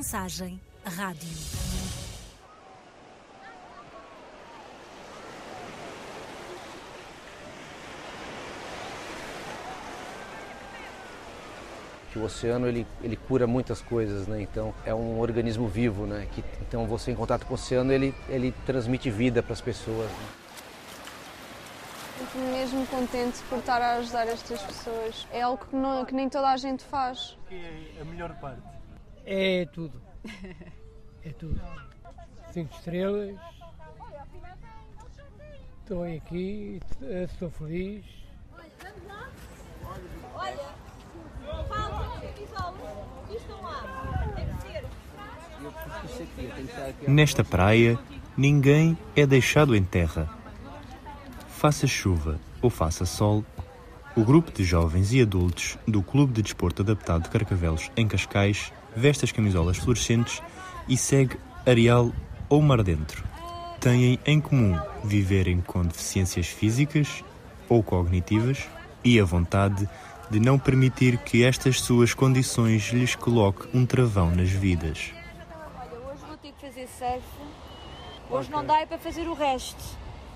Mensagem 0.00 0.58
Rádio. 0.82 1.28
que 12.10 12.18
o 12.18 12.24
oceano 12.24 12.66
ele, 12.66 12.86
ele 13.02 13.14
cura 13.14 13.46
muitas 13.46 13.82
coisas, 13.82 14.26
né? 14.26 14.40
Então 14.40 14.74
é 14.86 14.94
um 14.94 15.20
organismo 15.20 15.68
vivo, 15.68 16.06
né? 16.06 16.26
Que, 16.32 16.42
então 16.62 16.86
você 16.86 17.10
em 17.10 17.14
contato 17.14 17.44
com 17.44 17.52
o 17.52 17.54
oceano 17.56 17.92
ele, 17.92 18.14
ele 18.30 18.54
transmite 18.64 19.10
vida 19.10 19.42
para 19.42 19.52
as 19.52 19.60
pessoas. 19.60 20.10
Né? 20.10 20.28
Sinto-me 22.20 22.52
mesmo 22.52 22.86
contente 22.86 23.38
por 23.50 23.58
estar 23.58 23.82
a 23.82 23.96
ajudar 23.96 24.26
estas 24.28 24.62
pessoas. 24.62 25.28
É 25.30 25.42
algo 25.42 25.66
que, 25.66 25.76
não, 25.76 26.06
que 26.06 26.14
nem 26.14 26.26
toda 26.26 26.48
a 26.48 26.56
gente 26.56 26.82
faz. 26.84 27.36
que 27.50 27.54
é 27.54 28.00
a 28.00 28.04
melhor 28.06 28.34
parte? 28.36 28.79
É 29.24 29.66
tudo. 29.66 30.00
É 31.22 31.30
tudo. 31.30 31.60
Cinco 32.52 32.74
estrelas. 32.74 33.36
Estou 35.82 36.04
aqui, 36.04 36.80
estou 37.00 37.50
feliz. 37.50 38.04
Olha, 40.34 40.74
falta 41.68 42.24
e 43.28 43.34
estão 43.36 43.62
lá. 43.62 44.32
Tem 44.36 44.46
que 44.46 44.62
ser. 44.62 44.84
Nesta 47.10 47.44
praia, 47.44 47.98
ninguém 48.36 48.96
é 49.16 49.26
deixado 49.26 49.76
em 49.76 49.84
terra. 49.84 50.28
Faça 51.48 51.86
chuva 51.86 52.40
ou 52.62 52.70
faça 52.70 53.04
sol, 53.04 53.44
o 54.16 54.24
grupo 54.24 54.50
de 54.52 54.64
jovens 54.64 55.12
e 55.12 55.20
adultos 55.20 55.76
do 55.86 56.02
Clube 56.02 56.32
de 56.32 56.42
Desporto 56.42 56.82
Adaptado 56.82 57.24
de 57.24 57.30
Carcavelos, 57.30 57.90
em 57.96 58.08
Cascais, 58.08 58.72
veste 58.94 59.24
as 59.24 59.32
camisolas 59.32 59.76
fluorescentes 59.76 60.42
e 60.88 60.96
segue 60.96 61.36
areal 61.66 62.12
ou 62.48 62.60
mar 62.60 62.82
dentro. 62.82 63.24
Têm 63.80 64.18
em 64.26 64.40
comum 64.40 64.78
viverem 65.04 65.60
com 65.60 65.82
deficiências 65.82 66.46
físicas 66.46 67.24
ou 67.68 67.82
cognitivas 67.82 68.68
e 69.04 69.18
a 69.18 69.24
vontade 69.24 69.88
de 70.30 70.38
não 70.38 70.58
permitir 70.58 71.18
que 71.18 71.44
estas 71.44 71.80
suas 71.80 72.14
condições 72.14 72.90
lhes 72.92 73.14
coloque 73.14 73.68
um 73.76 73.84
travão 73.84 74.30
nas 74.30 74.50
vidas. 74.50 75.12
Olha, 75.76 76.12
hoje 76.12 76.24
vou 76.26 76.36
ter 76.36 76.52
que 76.52 76.66
fazer 76.66 76.86
surf. 76.86 77.24
Hoje 78.30 78.50
não 78.50 78.64
dá 78.64 78.80
é 78.80 78.86
para 78.86 78.98
fazer 78.98 79.26
o 79.26 79.34
resto. 79.34 79.82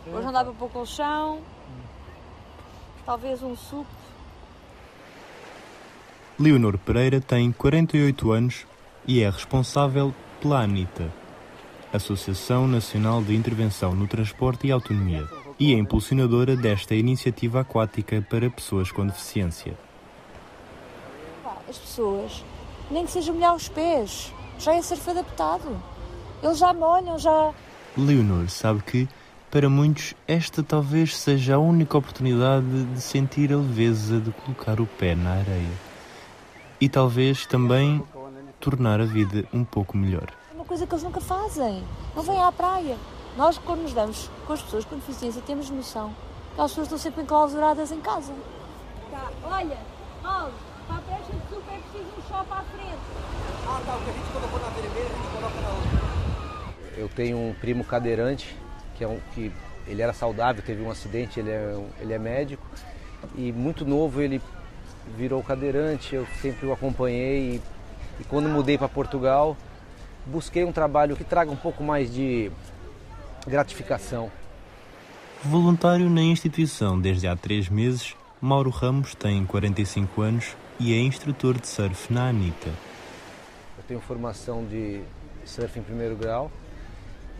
Hoje 0.06 0.24
não 0.24 0.32
dá 0.32 0.44
para 0.44 0.52
pôr 0.52 0.68
colchão. 0.70 1.40
Talvez 3.06 3.42
um 3.42 3.54
suco. 3.56 4.03
Leonor 6.36 6.76
Pereira 6.78 7.20
tem 7.20 7.52
48 7.52 8.32
anos 8.32 8.66
e 9.06 9.22
é 9.22 9.30
responsável 9.30 10.12
pela 10.40 10.62
ANITA, 10.62 11.08
Associação 11.92 12.66
Nacional 12.66 13.22
de 13.22 13.36
Intervenção 13.36 13.94
no 13.94 14.08
Transporte 14.08 14.66
e 14.66 14.72
Autonomia, 14.72 15.28
e 15.60 15.72
é 15.72 15.78
impulsionadora 15.78 16.56
desta 16.56 16.92
iniciativa 16.92 17.60
aquática 17.60 18.20
para 18.28 18.50
pessoas 18.50 18.90
com 18.90 19.06
deficiência. 19.06 19.78
As 21.68 21.78
pessoas, 21.78 22.44
nem 22.90 23.06
que 23.06 23.12
seja 23.12 23.32
molhar 23.32 23.54
os 23.54 23.68
pés, 23.68 24.32
já 24.58 24.74
é 24.74 24.82
surf 24.82 25.08
adaptado. 25.08 25.80
Eles 26.42 26.58
já 26.58 26.74
molham, 26.74 27.16
já. 27.16 27.54
Leonor 27.96 28.50
sabe 28.50 28.82
que, 28.82 29.08
para 29.52 29.70
muitos, 29.70 30.14
esta 30.26 30.64
talvez 30.64 31.16
seja 31.16 31.54
a 31.54 31.58
única 31.60 31.96
oportunidade 31.96 32.84
de 32.86 33.00
sentir 33.00 33.52
a 33.52 33.56
leveza 33.56 34.18
de 34.18 34.32
colocar 34.32 34.80
o 34.80 34.86
pé 34.86 35.14
na 35.14 35.30
areia. 35.34 35.83
E 36.80 36.88
talvez 36.88 37.46
também 37.46 38.02
tornar 38.60 39.00
a 39.00 39.04
vida 39.04 39.46
um 39.52 39.64
pouco 39.64 39.96
melhor. 39.96 40.28
É 40.50 40.54
uma 40.54 40.64
coisa 40.64 40.86
que 40.86 40.92
eles 40.92 41.04
nunca 41.04 41.20
fazem. 41.20 41.84
Não 42.14 42.22
vêm 42.22 42.42
à 42.42 42.50
praia. 42.50 42.96
Nós, 43.36 43.58
quando 43.58 43.82
nos 43.82 43.92
damos 43.92 44.30
com 44.46 44.52
as 44.52 44.62
pessoas 44.62 44.84
com 44.84 44.96
deficiência, 44.96 45.42
temos 45.42 45.70
noção 45.70 46.14
que 46.54 46.60
as 46.60 46.70
pessoas 46.70 46.86
estão 46.86 46.98
sempre 46.98 47.22
enclausuradas 47.22 47.90
em 47.90 48.00
casa. 48.00 48.32
Tá, 49.10 49.30
olha, 49.42 49.76
Paulo, 50.22 50.52
para 50.86 50.96
a 50.96 51.00
pecha 51.00 51.32
de 51.32 51.48
suco 51.48 51.62
é 51.68 51.78
preciso 51.78 52.10
um 52.16 52.22
shopping 52.28 52.52
à 52.52 52.62
frente. 52.62 52.98
Ah, 53.66 53.80
tá, 53.84 53.96
o 53.96 54.04
que 54.04 54.10
a 54.10 54.12
gente 54.12 54.32
colocou 54.32 54.60
na 54.60 54.68
vermelha, 54.68 55.06
a 55.06 55.16
gente 55.16 55.34
coloca 55.34 55.60
na 55.60 55.68
outra. 55.68 57.00
Eu 57.00 57.08
tenho 57.08 57.38
um 57.38 57.54
primo 57.54 57.84
cadeirante, 57.84 58.56
que 58.94 59.02
é 59.02 59.08
um 59.08 59.20
que 59.34 59.52
ele 59.86 60.00
era 60.00 60.12
saudável, 60.12 60.62
teve 60.64 60.82
um 60.82 60.90
acidente, 60.90 61.40
ele 61.40 61.50
é, 61.50 61.84
ele 62.00 62.12
é 62.12 62.18
médico 62.18 62.64
e 63.34 63.52
muito 63.52 63.84
novo 63.84 64.20
ele 64.20 64.40
virou 65.16 65.42
cadeirante, 65.42 66.14
eu 66.14 66.26
sempre 66.40 66.66
o 66.66 66.72
acompanhei 66.72 67.56
e, 67.56 67.62
e 68.20 68.24
quando 68.24 68.48
mudei 68.48 68.76
para 68.78 68.88
Portugal, 68.88 69.56
busquei 70.26 70.64
um 70.64 70.72
trabalho 70.72 71.16
que 71.16 71.24
traga 71.24 71.50
um 71.50 71.56
pouco 71.56 71.82
mais 71.82 72.12
de 72.12 72.50
gratificação. 73.46 74.30
Voluntário 75.42 76.08
na 76.08 76.22
instituição 76.22 76.98
desde 76.98 77.26
há 77.28 77.36
três 77.36 77.68
meses, 77.68 78.14
Mauro 78.40 78.70
Ramos 78.70 79.14
tem 79.14 79.44
45 79.44 80.22
anos 80.22 80.56
e 80.80 80.94
é 80.94 80.98
instrutor 81.00 81.58
de 81.60 81.66
surf 81.68 82.12
na 82.12 82.28
ANITA. 82.28 82.70
Eu 83.76 83.84
tenho 83.86 84.00
formação 84.00 84.64
de 84.64 85.02
surf 85.44 85.78
em 85.78 85.82
primeiro 85.82 86.16
grau 86.16 86.50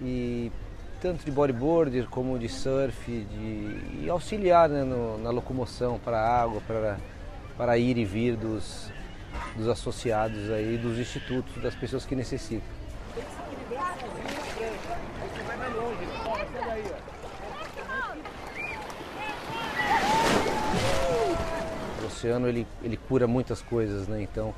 e 0.03 0.53
tanto 1.01 1.25
de 1.25 1.31
bodyboard 1.31 2.07
como 2.11 2.39
de 2.39 2.49
surf 2.49 3.11
de, 3.11 4.03
e 4.05 4.09
auxiliar 4.11 4.69
né, 4.69 4.85
no- 4.85 5.19
na 5.19 5.31
locomoção 5.31 5.99
para 5.99 6.19
a 6.19 6.43
água, 6.43 6.61
para, 6.67 6.99
para 7.57 7.79
ir 7.79 7.97
e 7.97 8.05
vir 8.05 8.37
dos, 8.37 8.91
dos 9.57 9.69
associados 9.69 10.51
aí, 10.51 10.77
dos 10.77 10.99
institutos, 10.99 11.63
das 11.63 11.75
pessoas 11.75 12.05
que 12.05 12.15
necessitam. 12.15 12.67
O 22.03 22.07
oceano 22.07 22.49
ele, 22.49 22.67
ele 22.83 22.97
cura 22.97 23.27
muitas 23.27 23.63
coisas, 23.63 24.09
né? 24.09 24.23
Então, 24.23 24.55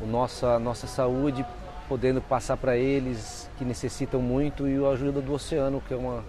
o 0.00 0.06
nossa 0.06 0.58
nossa 0.58 0.86
saúde 0.86 1.44
podendo 1.88 2.22
passar 2.22 2.56
para 2.56 2.76
eles 2.76 3.50
que 3.58 3.64
necessitam 3.64 4.22
muito 4.22 4.66
e 4.66 4.82
a 4.82 4.88
ajuda 4.88 5.20
do 5.20 5.34
oceano, 5.34 5.82
que 5.86 5.92
é 5.92 5.96
uma 5.96 6.24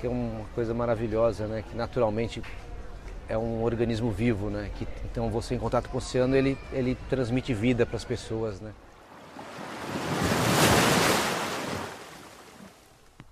que 0.00 0.06
é 0.06 0.10
uma 0.10 0.44
coisa 0.54 0.74
maravilhosa, 0.74 1.46
né? 1.46 1.62
Que 1.62 1.76
naturalmente 1.76 2.42
é 3.28 3.36
um 3.36 3.62
organismo 3.62 4.10
vivo, 4.10 4.50
né? 4.50 4.70
Que 4.76 4.86
então 5.04 5.30
você 5.30 5.54
em 5.54 5.58
contato 5.58 5.88
com 5.88 5.96
o 5.96 5.98
oceano 5.98 6.36
ele 6.36 6.56
ele 6.72 6.94
transmite 7.08 7.52
vida 7.52 7.84
para 7.84 7.96
as 7.96 8.04
pessoas, 8.04 8.60
né? 8.60 8.72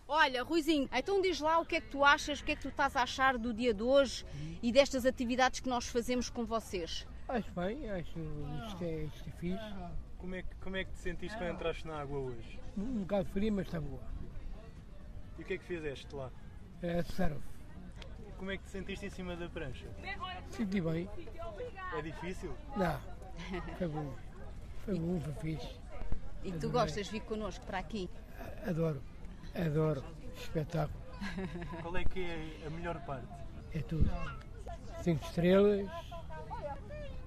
Olha, 0.09 0.43
Ruizinho, 0.43 0.89
então 0.93 1.21
diz 1.21 1.39
lá 1.41 1.59
o 1.59 1.67
que 1.67 1.77
é 1.77 1.81
que 1.81 1.89
tu 1.89 2.03
achas, 2.03 2.41
o 2.41 2.45
que 2.45 2.53
é 2.53 2.57
que 2.57 2.63
tu 2.63 2.69
estás 2.69 2.97
a 2.97 3.03
achar 3.03 3.37
do 3.37 3.53
dia 3.53 3.75
de 3.75 3.83
hoje 3.83 4.25
e 4.63 4.73
destas 4.73 5.05
atividades 5.05 5.61
que 5.61 5.69
nós 5.69 5.87
fazemos 5.87 6.31
com 6.31 6.47
vocês. 6.47 7.07
Acho 7.29 7.51
bem, 7.53 7.91
acho 7.91 8.19
isto 8.67 8.85
é, 8.85 9.05
isto 9.05 9.29
é 9.29 9.33
fixe. 9.39 9.75
Como 10.19 10.35
é, 10.35 10.43
que, 10.43 10.55
como 10.63 10.77
é 10.77 10.85
que 10.85 10.91
te 10.93 10.99
sentiste 10.99 11.37
quando 11.37 11.51
entraste 11.51 11.87
na 11.87 12.01
água 12.01 12.19
hoje? 12.19 12.59
Um 12.79 13.01
bocado 13.01 13.29
frio, 13.29 13.53
mas 13.53 13.67
está 13.67 13.79
boa. 13.79 14.01
E 15.39 15.43
o 15.43 15.45
que 15.45 15.55
é 15.55 15.59
que 15.59 15.65
fizeste 15.65 16.15
lá? 16.15 16.31
É 16.81 17.03
surf. 17.03 17.54
Como 18.39 18.51
é 18.51 18.57
que 18.57 18.65
te 18.65 18.71
sentiste 18.71 19.07
em 19.07 19.11
cima 19.11 19.37
da 19.37 19.49
prancha? 19.49 19.87
Senti 20.51 20.81
bem. 20.81 21.09
É 21.97 22.03
difícil? 22.03 22.53
Não, 22.77 23.01
foi 23.79 23.89
bom. 23.89 24.15
Foi 24.85 24.99
bom, 24.99 25.21
foi 25.21 25.35
fixe. 25.35 25.77
E 26.43 26.53
tu 26.53 26.69
gostas 26.71 27.07
de 27.07 27.13
vir 27.13 27.21
connosco 27.23 27.65
para 27.65 27.79
aqui? 27.79 28.11
Adoro, 28.67 29.01
adoro. 29.55 30.05
Espetáculo, 30.37 31.01
Qual 31.81 31.97
é 31.97 32.05
que 32.05 32.21
é 32.23 32.67
a 32.67 32.71
melhor 32.71 32.99
parte? 33.07 33.27
é 33.73 33.79
tudo. 33.81 34.11
Cinco 35.03 35.25
estrelas. 35.25 35.89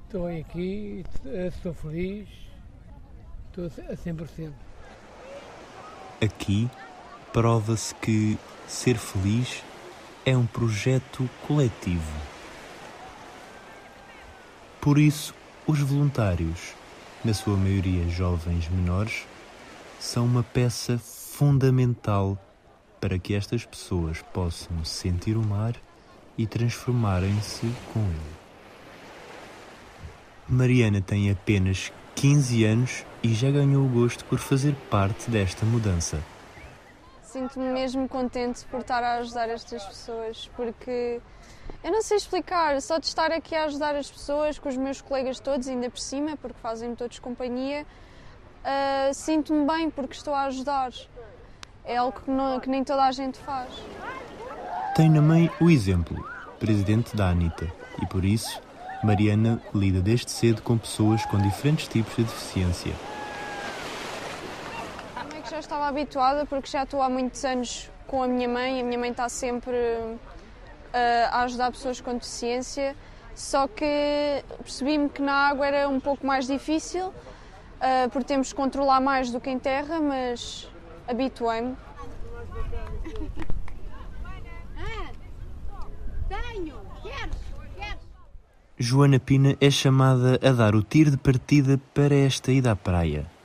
Estou 0.05 0.27
aqui, 0.27 1.03
estou 1.47 1.73
feliz. 1.73 2.29
Estou 3.47 3.65
a 3.65 3.95
100%. 3.95 4.53
Aqui 6.23 6.69
prova-se 7.33 7.93
que 7.95 8.37
ser 8.67 8.97
feliz 8.97 9.63
é 10.27 10.35
um 10.35 10.45
projeto 10.45 11.29
coletivo. 11.47 12.11
Por 14.81 14.97
isso, 14.97 15.33
os 15.65 15.79
voluntários, 15.79 16.73
na 17.23 17.33
sua 17.33 17.55
maioria 17.55 18.09
jovens 18.09 18.67
menores, 18.67 19.25
são 19.97 20.25
uma 20.25 20.43
peça 20.43 20.97
fundamental 20.97 22.37
para 22.99 23.17
que 23.17 23.35
estas 23.35 23.63
pessoas 23.63 24.21
possam 24.33 24.83
sentir 24.83 25.37
o 25.37 25.41
mar 25.41 25.75
e 26.37 26.45
transformarem-se 26.45 27.71
com 27.93 28.01
ele. 28.01 28.35
Mariana 30.45 30.99
tem 30.99 31.31
apenas 31.31 31.89
15 32.15 32.65
anos 32.65 33.05
e 33.23 33.33
já 33.33 33.49
ganhou 33.49 33.85
o 33.85 33.89
gosto 33.89 34.25
por 34.25 34.39
fazer 34.39 34.75
parte 34.89 35.31
desta 35.31 35.65
mudança. 35.65 36.21
Sinto-me 37.27 37.65
mesmo 37.73 38.07
contente 38.07 38.63
por 38.67 38.79
estar 38.79 39.03
a 39.03 39.15
ajudar 39.15 39.49
estas 39.49 39.83
pessoas, 39.83 40.49
porque 40.55 41.19
eu 41.83 41.91
não 41.91 42.01
sei 42.01 42.15
explicar, 42.15 42.81
só 42.81 42.97
de 42.99 43.05
estar 43.05 43.33
aqui 43.33 43.53
a 43.53 43.65
ajudar 43.65 43.95
as 43.95 44.09
pessoas, 44.09 44.57
com 44.57 44.69
os 44.69 44.77
meus 44.77 45.01
colegas 45.01 45.37
todos, 45.37 45.67
ainda 45.67 45.89
por 45.89 45.99
cima, 45.99 46.37
porque 46.37 46.57
fazem-me 46.61 46.95
todos 46.95 47.19
companhia, 47.19 47.85
uh, 48.63 49.13
sinto-me 49.13 49.67
bem 49.67 49.89
porque 49.89 50.15
estou 50.15 50.33
a 50.33 50.43
ajudar. 50.43 50.93
É 51.83 51.97
algo 51.97 52.17
que, 52.17 52.31
não, 52.31 52.61
que 52.61 52.69
nem 52.69 52.81
toda 52.81 53.03
a 53.03 53.11
gente 53.11 53.37
faz. 53.39 53.73
Tem 54.95 55.09
na 55.09 55.21
mãe 55.21 55.51
o 55.59 55.69
exemplo, 55.69 56.25
presidente 56.57 57.13
da 57.13 57.27
Anitta, 57.27 57.69
e 58.01 58.05
por 58.05 58.23
isso 58.23 58.61
Mariana 59.03 59.61
lida 59.75 59.99
desde 59.99 60.31
cedo 60.31 60.61
com 60.61 60.77
pessoas 60.77 61.25
com 61.25 61.37
diferentes 61.37 61.89
tipos 61.89 62.15
de 62.15 62.23
deficiência. 62.23 62.93
Já 65.57 65.61
estava 65.61 65.87
habituada 65.87 66.45
porque 66.45 66.69
já 66.69 66.83
estou 66.83 67.01
há 67.01 67.09
muitos 67.09 67.43
anos 67.43 67.89
com 68.05 68.21
a 68.21 68.27
minha 68.27 68.47
mãe, 68.47 68.79
a 68.79 68.83
minha 68.83 68.99
mãe 68.99 69.09
está 69.09 69.27
sempre 69.27 69.75
uh, 69.75 70.19
a 71.31 71.41
ajudar 71.45 71.71
pessoas 71.71 71.99
com 71.99 72.13
deficiência, 72.13 72.95
só 73.33 73.67
que 73.67 74.43
percebi-me 74.59 75.09
que 75.09 75.19
na 75.19 75.33
água 75.33 75.65
era 75.65 75.89
um 75.89 75.99
pouco 75.99 76.27
mais 76.27 76.45
difícil, 76.45 77.07
uh, 77.07 78.07
porque 78.11 78.27
temos 78.27 78.49
que 78.49 78.55
controlar 78.55 79.01
mais 79.01 79.31
do 79.31 79.39
que 79.41 79.49
em 79.49 79.57
terra, 79.57 79.99
mas 79.99 80.69
habituei-me. 81.07 81.75
Joana 88.77 89.19
Pina 89.19 89.57
é 89.59 89.71
chamada 89.71 90.39
a 90.47 90.51
dar 90.51 90.75
o 90.75 90.83
tiro 90.83 91.09
de 91.09 91.17
partida 91.17 91.81
para 91.95 92.13
esta 92.13 92.51
ida 92.51 92.73
à 92.73 92.75
praia. 92.75 93.36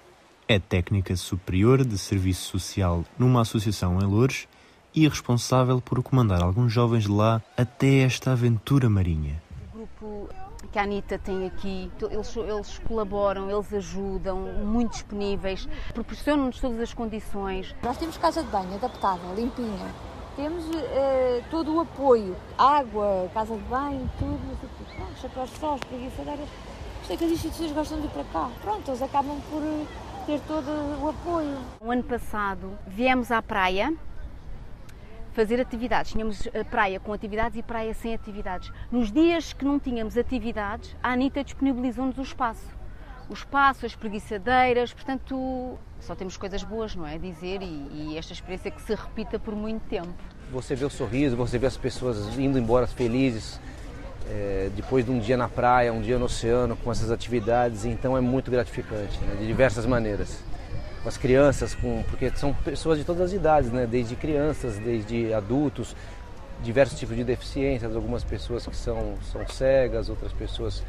É 0.48 0.58
técnica 0.58 1.16
superior 1.16 1.84
de 1.84 1.96
serviço 1.96 2.50
social 2.50 3.04
numa 3.18 3.42
associação 3.42 3.98
em 4.00 4.04
Louros 4.04 4.48
e 4.94 5.08
responsável 5.08 5.80
por 5.80 6.02
comandar 6.02 6.42
alguns 6.42 6.72
jovens 6.72 7.04
de 7.04 7.10
lá 7.10 7.40
até 7.56 8.00
esta 8.00 8.32
aventura 8.32 8.90
marinha. 8.90 9.40
O 9.72 9.78
grupo 9.78 10.28
que 10.70 10.78
a 10.78 10.82
Anitta 10.82 11.18
tem 11.18 11.46
aqui, 11.46 11.90
eles, 12.10 12.36
eles 12.36 12.78
colaboram, 12.80 13.50
eles 13.50 13.72
ajudam, 13.72 14.40
muito 14.64 14.92
disponíveis, 14.92 15.68
proporcionam-nos 15.94 16.60
todas 16.60 16.80
as 16.80 16.92
condições. 16.92 17.74
Nós 17.82 17.96
temos 17.96 18.16
casa 18.16 18.42
de 18.42 18.50
banho 18.50 18.74
adaptada, 18.74 19.22
limpinha. 19.36 19.94
Temos 20.34 20.64
uh, 20.64 21.44
todo 21.50 21.74
o 21.74 21.80
apoio, 21.80 22.34
água, 22.56 23.30
casa 23.34 23.54
de 23.54 23.62
banho, 23.64 24.10
tudo. 24.18 24.58
Chapéus 25.20 25.50
de 25.50 25.58
sol, 25.58 25.76
espreguiçadeiras. 25.76 26.48
Sei 27.06 27.16
que 27.16 27.24
as 27.24 27.32
instituições 27.32 27.72
gostam 27.72 28.00
de 28.00 28.06
ir 28.06 28.10
para 28.10 28.24
cá. 28.24 28.50
Pronto, 28.62 28.90
eles 28.90 29.02
acabam 29.02 29.38
por 29.50 29.62
ter 30.26 30.40
todo 30.46 30.68
o 31.02 31.08
apoio. 31.08 31.56
O 31.80 31.90
ano 31.90 32.02
passado 32.02 32.78
viemos 32.86 33.30
à 33.30 33.42
praia 33.42 33.92
fazer 35.32 35.60
atividades. 35.60 36.12
Tínhamos 36.12 36.46
a 36.48 36.64
praia 36.64 37.00
com 37.00 37.12
atividades 37.12 37.58
e 37.58 37.62
praia 37.62 37.94
sem 37.94 38.14
atividades. 38.14 38.70
Nos 38.90 39.10
dias 39.10 39.52
que 39.52 39.64
não 39.64 39.78
tínhamos 39.78 40.16
atividades, 40.16 40.94
a 41.02 41.12
Anitta 41.12 41.42
disponibilizou-nos 41.42 42.18
o 42.18 42.22
espaço. 42.22 42.66
O 43.28 43.32
espaço, 43.32 43.86
as 43.86 43.94
preguiçadeiras, 43.94 44.92
portanto, 44.92 45.78
só 46.00 46.14
temos 46.14 46.36
coisas 46.36 46.62
boas, 46.62 46.94
não 46.94 47.06
é? 47.06 47.18
Dizer, 47.18 47.62
e, 47.62 47.88
e 47.92 48.18
esta 48.18 48.32
experiência 48.32 48.70
que 48.70 48.82
se 48.82 48.94
repita 48.94 49.38
por 49.38 49.54
muito 49.54 49.82
tempo. 49.88 50.12
Você 50.50 50.74
vê 50.74 50.84
o 50.84 50.90
sorriso, 50.90 51.36
você 51.36 51.58
vê 51.58 51.66
as 51.66 51.76
pessoas 51.76 52.36
indo 52.36 52.58
embora 52.58 52.86
felizes, 52.86 53.58
é, 54.30 54.70
depois 54.74 55.04
de 55.04 55.10
um 55.10 55.18
dia 55.18 55.36
na 55.36 55.48
praia, 55.48 55.92
um 55.92 56.00
dia 56.00 56.18
no 56.18 56.26
oceano, 56.26 56.76
com 56.76 56.90
essas 56.90 57.10
atividades, 57.10 57.84
então 57.84 58.16
é 58.16 58.20
muito 58.20 58.50
gratificante, 58.50 59.18
né? 59.20 59.36
de 59.38 59.46
diversas 59.46 59.86
maneiras 59.86 60.38
com 61.02 61.08
as 61.08 61.16
crianças, 61.16 61.74
com, 61.74 62.02
porque 62.08 62.30
são 62.36 62.54
pessoas 62.54 62.98
de 62.98 63.04
todas 63.04 63.22
as 63.22 63.32
idades, 63.32 63.72
né? 63.72 63.86
desde 63.86 64.14
crianças, 64.14 64.78
desde 64.78 65.34
adultos, 65.34 65.96
diversos 66.62 66.98
tipos 66.98 67.16
de 67.16 67.24
deficiências, 67.24 67.94
algumas 67.96 68.22
pessoas 68.22 68.64
que 68.66 68.76
são, 68.76 69.14
são 69.32 69.46
cegas, 69.48 70.08
outras 70.08 70.32
pessoas 70.32 70.82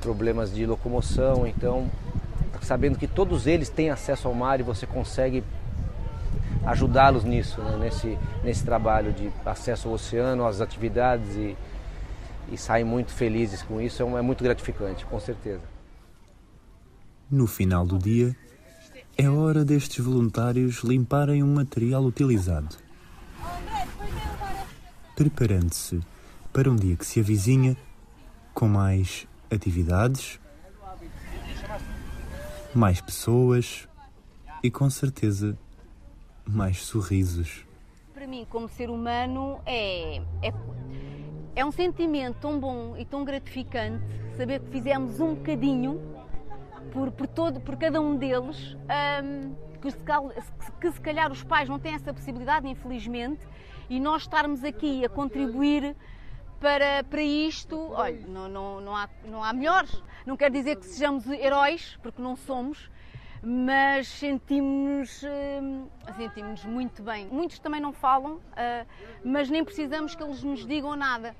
problemas 0.00 0.54
de 0.54 0.64
locomoção, 0.64 1.46
então 1.46 1.90
sabendo 2.62 2.98
que 2.98 3.06
todos 3.06 3.46
eles 3.46 3.68
têm 3.68 3.90
acesso 3.90 4.28
ao 4.28 4.34
mar 4.34 4.60
e 4.60 4.62
você 4.62 4.86
consegue 4.86 5.44
ajudá-los 6.64 7.24
nisso, 7.24 7.60
né? 7.60 7.76
nesse, 7.78 8.18
nesse 8.42 8.64
trabalho 8.64 9.12
de 9.12 9.30
acesso 9.44 9.88
ao 9.88 9.94
oceano, 9.94 10.46
às 10.46 10.60
atividades 10.60 11.34
e, 11.36 11.56
e 12.50 12.56
saem 12.56 12.84
muito 12.84 13.12
felizes 13.12 13.62
com 13.62 13.80
isso, 13.80 14.02
é, 14.02 14.06
é 14.18 14.22
muito 14.22 14.42
gratificante, 14.42 15.04
com 15.06 15.18
certeza. 15.20 15.62
No 17.30 17.46
final 17.46 17.86
do 17.86 17.98
dia, 17.98 18.34
é 19.16 19.28
hora 19.28 19.64
destes 19.64 20.04
voluntários 20.04 20.82
limparem 20.84 21.42
um 21.42 21.54
material 21.54 22.04
utilizado, 22.04 22.76
preparando-se 25.14 26.00
para 26.52 26.70
um 26.70 26.76
dia 26.76 26.96
que 26.96 27.04
se 27.04 27.20
avizinha 27.20 27.76
com 28.54 28.66
mais 28.66 29.26
atividades, 29.50 30.40
mais 32.74 33.00
pessoas 33.00 33.88
e 34.62 34.70
com 34.70 34.88
certeza 34.88 35.58
mais 36.46 36.82
sorrisos. 36.84 37.64
Para 38.14 38.26
mim, 38.26 38.46
como 38.48 38.68
ser 38.68 38.90
humano, 38.90 39.60
é, 39.66 40.16
é, 40.42 40.52
é 41.58 41.64
um 41.64 41.72
sentimento 41.72 42.36
tão 42.40 42.60
bom 42.60 42.96
e 42.96 43.04
tão 43.04 43.24
gratificante 43.24 44.04
saber 44.36 44.60
que 44.60 44.70
fizemos 44.70 45.18
um 45.18 45.34
bocadinho 45.34 46.00
por, 46.92 47.10
por, 47.10 47.26
todo, 47.26 47.60
por 47.60 47.76
cada 47.76 48.00
um 48.00 48.14
deles, 48.14 48.76
um, 49.24 49.56
que, 49.80 49.90
se, 49.90 49.98
que 50.80 50.92
se 50.92 51.00
calhar 51.00 51.32
os 51.32 51.42
pais 51.42 51.68
não 51.68 51.80
têm 51.80 51.94
essa 51.94 52.14
possibilidade, 52.14 52.68
infelizmente, 52.68 53.44
e 53.90 53.98
nós 53.98 54.22
estarmos 54.22 54.62
aqui 54.62 55.04
a 55.04 55.08
contribuir 55.08 55.96
para, 56.60 57.02
para 57.02 57.22
isto, 57.22 57.90
olha, 57.90 58.24
não, 58.28 58.48
não, 58.48 58.80
não, 58.80 58.96
há, 58.96 59.08
não 59.24 59.42
há 59.42 59.52
melhores. 59.52 60.00
Não 60.24 60.36
quer 60.36 60.52
dizer 60.52 60.76
que 60.76 60.86
sejamos 60.86 61.26
heróis, 61.26 61.98
porque 62.00 62.22
não 62.22 62.36
somos, 62.36 62.88
mas 63.42 64.08
sentimos-nos 64.08 65.22
hum, 65.24 65.88
sentimos 66.16 66.64
muito 66.64 67.02
bem. 67.02 67.26
Muitos 67.26 67.58
também 67.58 67.80
não 67.80 67.92
falam, 67.92 68.34
uh, 68.34 68.86
mas 69.24 69.48
nem 69.50 69.64
precisamos 69.64 70.14
que 70.14 70.22
eles 70.22 70.42
nos 70.42 70.66
digam 70.66 70.96
nada 70.96 71.34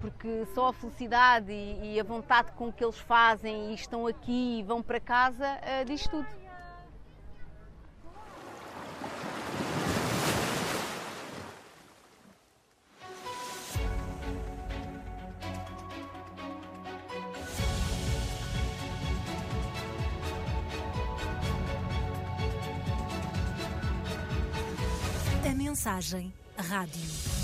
porque 0.00 0.46
só 0.54 0.68
a 0.68 0.72
felicidade 0.72 1.52
e, 1.52 1.98
a 1.98 2.04
vontade 2.04 2.52
com 2.52 2.72
que 2.72 2.84
eles 2.84 2.98
fazem 2.98 3.72
e 3.72 3.74
estão 3.74 4.06
aqui 4.06 4.60
e 4.60 4.62
vão 4.62 4.82
para 4.82 5.00
casa 5.00 5.44
uh, 5.44 5.84
diz 5.84 6.06
tudo. 6.06 6.47
Mensagem 25.78 26.32
rádio. 26.56 27.37